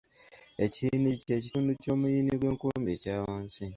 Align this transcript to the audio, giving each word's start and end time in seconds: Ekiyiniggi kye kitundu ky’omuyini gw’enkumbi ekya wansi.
Ekiyiniggi 0.65 1.21
kye 1.27 1.37
kitundu 1.43 1.71
ky’omuyini 1.81 2.33
gw’enkumbi 2.39 2.89
ekya 2.95 3.15
wansi. 3.23 3.65